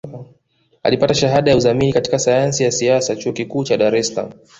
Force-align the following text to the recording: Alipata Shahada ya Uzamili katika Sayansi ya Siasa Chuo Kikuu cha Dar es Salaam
Alipata 0.83 1.13
Shahada 1.13 1.51
ya 1.51 1.57
Uzamili 1.57 1.93
katika 1.93 2.19
Sayansi 2.19 2.63
ya 2.63 2.71
Siasa 2.71 3.15
Chuo 3.15 3.33
Kikuu 3.33 3.63
cha 3.63 3.77
Dar 3.77 3.95
es 3.95 4.07
Salaam 4.13 4.31